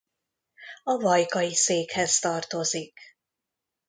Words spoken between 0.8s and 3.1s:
A vajkai székhez tartozik.